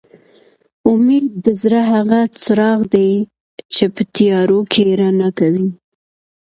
[0.91, 3.11] اميد د زړه هغه څراغ دي
[3.73, 5.67] چې په تيارو کې رڼا کوي